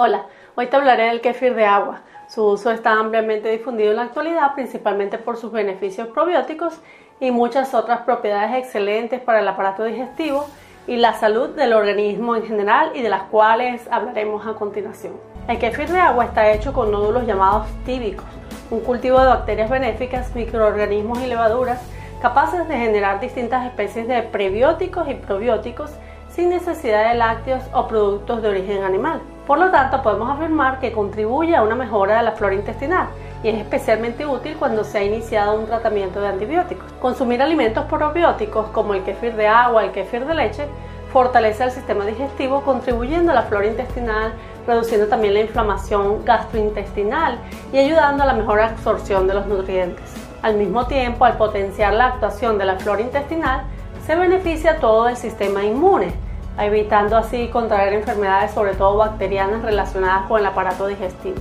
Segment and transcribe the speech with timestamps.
[0.00, 2.02] Hola, hoy te hablaré del kéfir de agua.
[2.28, 6.80] Su uso está ampliamente difundido en la actualidad, principalmente por sus beneficios probióticos
[7.18, 10.46] y muchas otras propiedades excelentes para el aparato digestivo
[10.86, 15.14] y la salud del organismo en general y de las cuales hablaremos a continuación.
[15.48, 18.26] El kéfir de agua está hecho con nódulos llamados tíbicos,
[18.70, 21.80] un cultivo de bacterias benéficas, microorganismos y levaduras
[22.22, 25.90] capaces de generar distintas especies de prebióticos y probióticos
[26.38, 29.20] sin necesidad de lácteos o productos de origen animal.
[29.44, 33.08] Por lo tanto, podemos afirmar que contribuye a una mejora de la flora intestinal
[33.42, 36.92] y es especialmente útil cuando se ha iniciado un tratamiento de antibióticos.
[37.00, 40.68] Consumir alimentos probióticos como el kefir de agua, el kefir de leche,
[41.12, 44.32] fortalece el sistema digestivo contribuyendo a la flora intestinal,
[44.64, 47.36] reduciendo también la inflamación gastrointestinal
[47.72, 50.14] y ayudando a la mejor absorción de los nutrientes.
[50.42, 53.62] Al mismo tiempo, al potenciar la actuación de la flora intestinal,
[54.06, 56.27] se beneficia todo el sistema inmune,
[56.60, 61.38] evitando así contraer enfermedades, sobre todo bacterianas relacionadas con el aparato digestivo.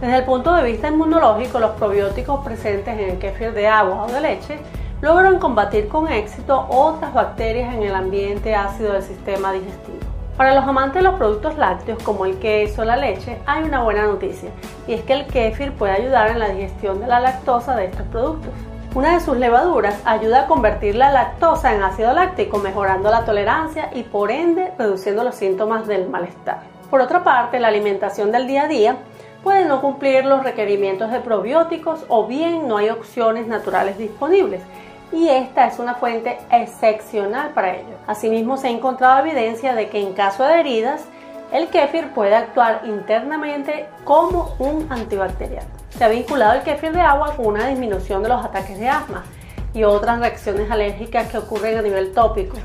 [0.00, 4.12] Desde el punto de vista inmunológico, los probióticos presentes en el kéfir de agua o
[4.12, 4.58] de leche
[5.00, 9.98] logran combatir con éxito otras bacterias en el ambiente ácido del sistema digestivo.
[10.36, 13.82] Para los amantes de los productos lácteos como el queso o la leche, hay una
[13.82, 14.50] buena noticia,
[14.86, 18.06] y es que el kéfir puede ayudar en la digestión de la lactosa de estos
[18.06, 18.52] productos.
[18.98, 23.90] Una de sus levaduras ayuda a convertir la lactosa en ácido láctico, mejorando la tolerancia
[23.94, 26.62] y por ende reduciendo los síntomas del malestar.
[26.90, 28.96] Por otra parte, la alimentación del día a día
[29.44, 34.62] puede no cumplir los requerimientos de probióticos o bien no hay opciones naturales disponibles
[35.12, 37.94] y esta es una fuente excepcional para ello.
[38.08, 41.04] Asimismo, se ha encontrado evidencia de que en caso de heridas,
[41.52, 45.68] el kéfir puede actuar internamente como un antibacteriano.
[45.90, 49.24] Se ha vinculado el kéfir de agua con una disminución de los ataques de asma
[49.72, 52.56] y otras reacciones alérgicas que ocurren a nivel tópico.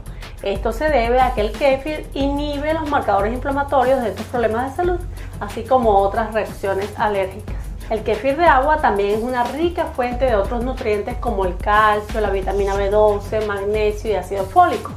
[0.42, 4.76] Esto se debe a que el kéfir inhibe los marcadores inflamatorios de estos problemas de
[4.76, 5.00] salud,
[5.40, 7.56] así como otras reacciones alérgicas.
[7.90, 12.20] El kéfir de agua también es una rica fuente de otros nutrientes como el calcio,
[12.20, 14.92] la vitamina B12, magnesio y ácido fólico.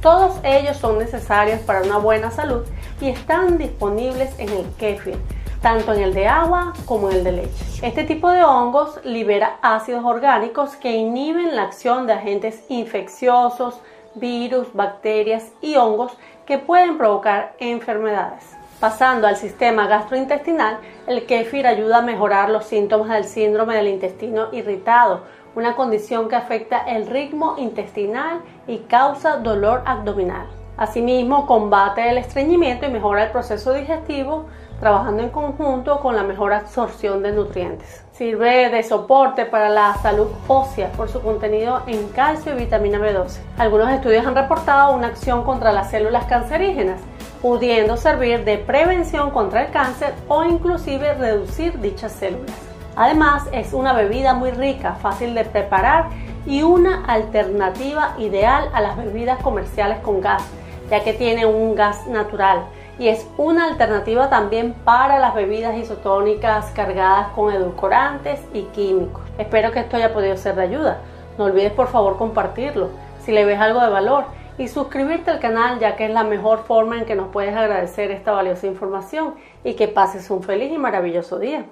[0.00, 2.64] Todos ellos son necesarios para una buena salud
[3.00, 5.16] y están disponibles en el kéfir,
[5.62, 7.64] tanto en el de agua como en el de leche.
[7.82, 13.80] Este tipo de hongos libera ácidos orgánicos que inhiben la acción de agentes infecciosos,
[14.14, 16.16] virus, bacterias y hongos
[16.46, 18.44] que pueden provocar enfermedades.
[18.80, 24.48] Pasando al sistema gastrointestinal, el kéfir ayuda a mejorar los síntomas del síndrome del intestino
[24.52, 25.22] irritado,
[25.54, 30.59] una condición que afecta el ritmo intestinal y causa dolor abdominal.
[30.80, 34.46] Asimismo, combate el estreñimiento y mejora el proceso digestivo,
[34.80, 38.02] trabajando en conjunto con la mejor absorción de nutrientes.
[38.12, 43.40] Sirve de soporte para la salud ósea por su contenido en calcio y vitamina B12.
[43.58, 47.02] Algunos estudios han reportado una acción contra las células cancerígenas,
[47.42, 52.56] pudiendo servir de prevención contra el cáncer o inclusive reducir dichas células.
[52.96, 56.06] Además, es una bebida muy rica, fácil de preparar
[56.46, 60.42] y una alternativa ideal a las bebidas comerciales con gas
[60.90, 62.64] ya que tiene un gas natural
[62.98, 69.22] y es una alternativa también para las bebidas isotónicas cargadas con edulcorantes y químicos.
[69.38, 70.98] Espero que esto haya podido ser de ayuda.
[71.38, 72.90] No olvides por favor compartirlo
[73.24, 74.24] si le ves algo de valor
[74.58, 78.10] y suscribirte al canal ya que es la mejor forma en que nos puedes agradecer
[78.10, 79.34] esta valiosa información
[79.64, 81.64] y que pases un feliz y maravilloso día.